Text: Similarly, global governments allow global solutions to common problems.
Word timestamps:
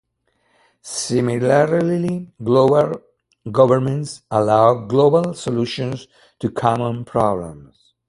Similarly, 0.81 2.31
global 2.43 3.03
governments 3.51 4.23
allow 4.31 4.87
global 4.87 5.35
solutions 5.35 6.07
to 6.39 6.49
common 6.49 7.05
problems. 7.05 7.93